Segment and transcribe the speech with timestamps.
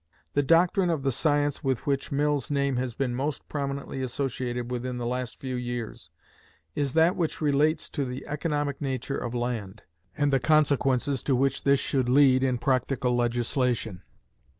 [0.33, 4.97] The doctrine of the science with which Mill's name has been most prominently associated within
[4.97, 6.09] the last few years
[6.73, 9.83] is that which relates to the economic nature of land,
[10.17, 14.01] and the consequences to which this should lead in practical legislation.